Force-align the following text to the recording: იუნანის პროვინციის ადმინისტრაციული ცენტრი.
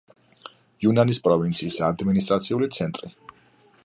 იუნანის 0.85 1.19
პროვინციის 1.27 1.77
ადმინისტრაციული 1.89 2.71
ცენტრი. 2.79 3.13